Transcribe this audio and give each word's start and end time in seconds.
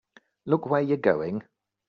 Look 0.47 0.65
where 0.65 0.81
you're 0.81 0.97
going! 0.97 1.43